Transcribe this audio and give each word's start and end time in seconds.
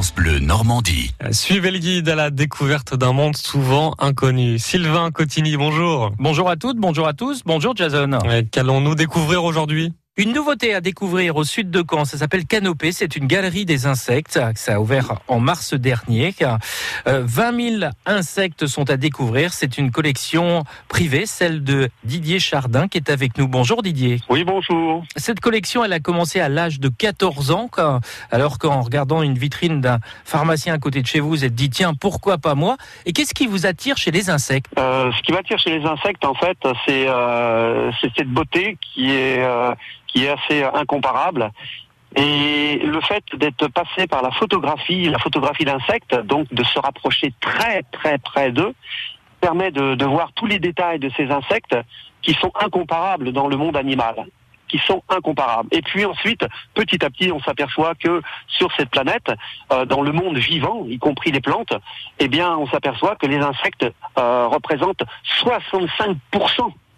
France 0.00 0.14
Bleu 0.14 0.38
Normandie. 0.38 1.10
Suivez 1.30 1.70
le 1.70 1.78
guide 1.78 2.08
à 2.08 2.14
la 2.14 2.30
découverte 2.30 2.96
d'un 2.96 3.12
monde 3.12 3.36
souvent 3.36 3.94
inconnu. 3.98 4.58
Sylvain 4.58 5.10
Cotigny, 5.10 5.58
bonjour. 5.58 6.12
Bonjour 6.18 6.48
à 6.48 6.56
toutes, 6.56 6.78
bonjour 6.78 7.06
à 7.06 7.12
tous, 7.12 7.42
bonjour 7.44 7.76
Jason. 7.76 8.18
Qu'allons-nous 8.50 8.94
découvrir 8.94 9.44
aujourd'hui? 9.44 9.92
Une 10.20 10.34
nouveauté 10.34 10.74
à 10.74 10.82
découvrir 10.82 11.36
au 11.36 11.44
sud 11.44 11.70
de 11.70 11.82
Caen, 11.88 12.04
ça 12.04 12.18
s'appelle 12.18 12.44
Canopée, 12.44 12.92
c'est 12.92 13.16
une 13.16 13.26
galerie 13.26 13.64
des 13.64 13.86
insectes, 13.86 14.38
ça 14.54 14.74
a 14.74 14.78
ouvert 14.78 15.14
en 15.28 15.40
mars 15.40 15.72
dernier. 15.72 16.34
20 17.06 17.78
000 17.78 17.90
insectes 18.04 18.66
sont 18.66 18.90
à 18.90 18.98
découvrir, 18.98 19.54
c'est 19.54 19.78
une 19.78 19.90
collection 19.90 20.64
privée, 20.88 21.24
celle 21.24 21.64
de 21.64 21.88
Didier 22.04 22.38
Chardin 22.38 22.86
qui 22.86 22.98
est 22.98 23.08
avec 23.08 23.38
nous. 23.38 23.48
Bonjour 23.48 23.82
Didier. 23.82 24.20
Oui, 24.28 24.44
bonjour. 24.44 25.04
Cette 25.16 25.40
collection, 25.40 25.84
elle 25.84 25.94
a 25.94 26.00
commencé 26.00 26.38
à 26.38 26.50
l'âge 26.50 26.80
de 26.80 26.90
14 26.90 27.50
ans, 27.50 27.70
alors 28.30 28.58
qu'en 28.58 28.82
regardant 28.82 29.22
une 29.22 29.38
vitrine 29.38 29.80
d'un 29.80 30.00
pharmacien 30.26 30.74
à 30.74 30.78
côté 30.78 31.00
de 31.00 31.06
chez 31.06 31.20
vous, 31.20 31.30
vous 31.30 31.44
êtes 31.46 31.54
dit, 31.54 31.70
tiens, 31.70 31.94
pourquoi 31.94 32.36
pas 32.36 32.54
moi? 32.54 32.76
Et 33.06 33.14
qu'est-ce 33.14 33.32
qui 33.32 33.46
vous 33.46 33.64
attire 33.64 33.96
chez 33.96 34.10
les 34.10 34.28
insectes? 34.28 34.70
Euh, 34.78 35.10
Ce 35.16 35.22
qui 35.22 35.32
m'attire 35.32 35.58
chez 35.58 35.78
les 35.78 35.86
insectes, 35.86 36.26
en 36.26 36.34
fait, 36.34 36.58
c'est 36.86 37.08
euh, 37.08 37.90
cette 38.14 38.28
beauté 38.28 38.76
qui 38.92 39.12
est... 39.12 39.42
Euh, 39.42 39.72
qui 40.12 40.24
est 40.24 40.30
assez 40.30 40.62
incomparable. 40.62 41.50
Et 42.16 42.80
le 42.84 43.00
fait 43.02 43.22
d'être 43.36 43.68
passé 43.68 44.06
par 44.08 44.22
la 44.22 44.32
photographie, 44.32 45.08
la 45.08 45.18
photographie 45.18 45.64
d'insectes, 45.64 46.14
donc 46.24 46.52
de 46.52 46.64
se 46.64 46.78
rapprocher 46.78 47.32
très 47.40 47.82
très 47.92 48.18
près 48.18 48.50
d'eux, 48.50 48.74
permet 49.40 49.70
de, 49.70 49.94
de, 49.94 50.04
voir 50.04 50.32
tous 50.34 50.46
les 50.46 50.58
détails 50.58 50.98
de 50.98 51.10
ces 51.16 51.30
insectes 51.30 51.76
qui 52.20 52.34
sont 52.34 52.52
incomparables 52.60 53.32
dans 53.32 53.46
le 53.46 53.56
monde 53.56 53.76
animal 53.76 54.26
qui 54.70 54.78
sont 54.78 55.02
incomparables. 55.08 55.68
Et 55.72 55.82
puis 55.82 56.04
ensuite, 56.04 56.46
petit 56.74 57.04
à 57.04 57.10
petit, 57.10 57.32
on 57.32 57.40
s'aperçoit 57.40 57.94
que 57.94 58.22
sur 58.46 58.70
cette 58.76 58.90
planète, 58.90 59.30
euh, 59.72 59.84
dans 59.84 60.00
le 60.00 60.12
monde 60.12 60.38
vivant, 60.38 60.84
y 60.86 60.98
compris 60.98 61.32
les 61.32 61.40
plantes, 61.40 61.74
eh 62.18 62.28
bien, 62.28 62.56
on 62.56 62.66
s'aperçoit 62.68 63.16
que 63.16 63.26
les 63.26 63.38
insectes 63.38 63.86
euh, 64.18 64.46
représentent 64.46 65.02
65% 65.42 66.16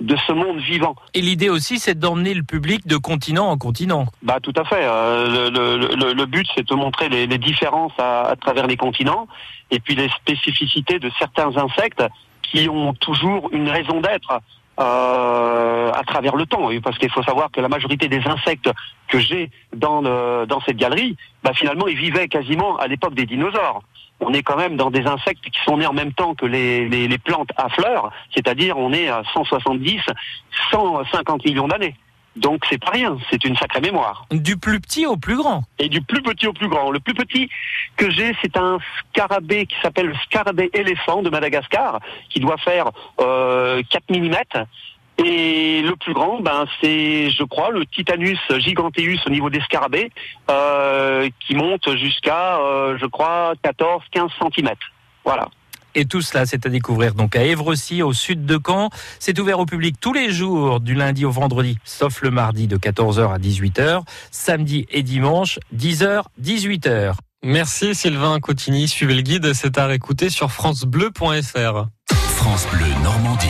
de 0.00 0.16
ce 0.26 0.32
monde 0.32 0.58
vivant. 0.58 0.96
Et 1.14 1.20
l'idée 1.20 1.48
aussi, 1.48 1.78
c'est 1.78 1.98
d'emmener 1.98 2.34
le 2.34 2.42
public 2.42 2.86
de 2.86 2.96
continent 2.96 3.48
en 3.48 3.58
continent. 3.58 4.06
Bah 4.22 4.38
tout 4.42 4.52
à 4.56 4.64
fait. 4.64 4.82
Euh, 4.82 5.50
le, 5.50 6.12
le, 6.14 6.26
but, 6.26 6.46
c'est 6.54 6.66
de 6.66 6.74
montrer 6.74 7.08
les, 7.08 7.26
les 7.26 7.38
différences 7.38 7.92
à, 7.98 8.22
à, 8.22 8.36
travers 8.36 8.66
les 8.66 8.76
continents 8.76 9.28
et 9.70 9.78
puis 9.78 9.94
les 9.94 10.08
spécificités 10.08 10.98
de 10.98 11.10
certains 11.18 11.56
insectes 11.56 12.02
qui 12.42 12.68
ont 12.68 12.94
toujours 12.94 13.50
une 13.52 13.68
raison 13.68 14.00
d'être. 14.00 14.40
Euh, 14.80 15.92
à 15.92 16.02
travers 16.04 16.36
le 16.36 16.46
temps, 16.46 16.70
parce 16.82 16.96
qu'il 16.96 17.10
faut 17.10 17.22
savoir 17.22 17.50
que 17.50 17.60
la 17.60 17.68
majorité 17.68 18.08
des 18.08 18.22
insectes 18.26 18.70
que 19.08 19.18
j'ai 19.18 19.50
dans, 19.76 20.00
dans 20.46 20.60
cette 20.60 20.78
galerie, 20.78 21.16
bah, 21.42 21.52
finalement, 21.54 21.86
ils 21.86 21.98
vivaient 21.98 22.28
quasiment 22.28 22.76
à 22.78 22.86
l'époque 22.86 23.14
des 23.14 23.26
dinosaures 23.26 23.82
on 24.20 24.32
est 24.32 24.42
quand 24.42 24.56
même 24.56 24.76
dans 24.76 24.90
des 24.90 25.06
insectes 25.06 25.44
qui 25.44 25.60
sont 25.64 25.78
nés 25.78 25.86
en 25.86 25.92
même 25.92 26.12
temps 26.12 26.34
que 26.34 26.46
les, 26.46 26.88
les, 26.88 27.18
plantes 27.18 27.50
à 27.56 27.68
fleurs, 27.70 28.12
c'est-à-dire 28.34 28.76
on 28.78 28.92
est 28.92 29.08
à 29.08 29.22
170, 29.32 30.00
150 30.70 31.44
millions 31.44 31.68
d'années. 31.68 31.96
Donc 32.36 32.64
c'est 32.70 32.78
pas 32.78 32.92
rien, 32.92 33.18
c'est 33.30 33.44
une 33.44 33.56
sacrée 33.56 33.80
mémoire. 33.80 34.26
Du 34.30 34.56
plus 34.56 34.80
petit 34.80 35.06
au 35.06 35.16
plus 35.16 35.36
grand. 35.36 35.64
Et 35.78 35.88
du 35.88 36.00
plus 36.00 36.22
petit 36.22 36.46
au 36.46 36.52
plus 36.52 36.68
grand. 36.68 36.90
Le 36.90 37.00
plus 37.00 37.14
petit 37.14 37.50
que 37.96 38.10
j'ai, 38.10 38.32
c'est 38.40 38.56
un 38.56 38.78
scarabée 39.10 39.66
qui 39.66 39.74
s'appelle 39.82 40.06
le 40.06 40.14
scarabée 40.26 40.70
éléphant 40.72 41.22
de 41.22 41.30
Madagascar, 41.30 42.00
qui 42.28 42.40
doit 42.40 42.58
faire 42.58 42.90
euh, 43.20 43.82
4 43.90 44.04
mm 44.10 44.66
et 45.22 45.82
le 45.82 45.96
plus 45.96 46.14
grand, 46.14 46.40
ben, 46.40 46.64
c'est, 46.80 47.30
je 47.30 47.44
crois, 47.44 47.70
le 47.70 47.84
Titanus 47.84 48.38
giganteus 48.58 49.18
au 49.26 49.30
niveau 49.30 49.50
des 49.50 49.60
scarabées, 49.60 50.10
euh, 50.50 51.28
qui 51.40 51.54
monte 51.54 51.94
jusqu'à, 51.96 52.58
euh, 52.58 52.96
je 52.98 53.04
crois, 53.04 53.52
14-15 53.62 54.30
cm. 54.40 54.70
Voilà. 55.24 55.48
Et 55.94 56.04
tout 56.04 56.22
cela, 56.22 56.46
c'est 56.46 56.66
à 56.66 56.68
découvrir 56.68 57.14
donc 57.14 57.36
à 57.36 57.42
Évrecy, 57.42 58.02
au 58.02 58.12
sud 58.12 58.46
de 58.46 58.58
Caen. 58.64 58.90
C'est 59.18 59.38
ouvert 59.38 59.58
au 59.58 59.66
public 59.66 59.96
tous 60.00 60.12
les 60.12 60.30
jours, 60.30 60.80
du 60.80 60.94
lundi 60.94 61.24
au 61.24 61.30
vendredi, 61.30 61.78
sauf 61.84 62.22
le 62.22 62.30
mardi 62.30 62.66
de 62.66 62.76
14h 62.76 63.32
à 63.32 63.38
18h, 63.38 64.02
samedi 64.30 64.86
et 64.90 65.02
dimanche, 65.02 65.58
10h, 65.76 66.22
18h. 66.42 67.14
Merci 67.42 67.94
Sylvain 67.94 68.38
Cotigny. 68.38 68.86
Suivez 68.86 69.14
le 69.14 69.22
guide, 69.22 69.52
c'est 69.54 69.78
à 69.78 69.86
réécouter 69.86 70.28
sur 70.28 70.50
francebleu.fr. 70.50 71.86
France 72.36 72.66
Bleu 72.72 72.86
Normandie. 73.02 73.48